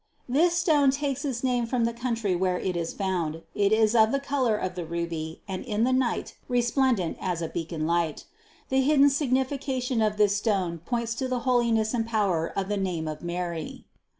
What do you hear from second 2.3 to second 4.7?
where it is found. It is of the color